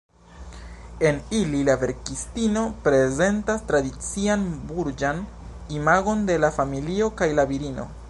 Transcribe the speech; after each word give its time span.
En 1.07 1.19
ili 1.39 1.61
la 1.67 1.75
verkistino 1.83 2.63
prezentas 2.89 3.67
tradician 3.73 4.49
burĝan 4.73 5.23
imagon 5.81 6.29
de 6.33 6.43
la 6.47 6.55
familio 6.61 7.15
kaj 7.23 7.35
la 7.41 7.51
virino. 7.55 7.93